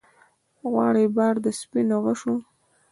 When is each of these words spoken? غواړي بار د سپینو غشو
غواړي 0.71 1.05
بار 1.15 1.35
د 1.45 1.47
سپینو 1.59 1.97
غشو 2.05 2.35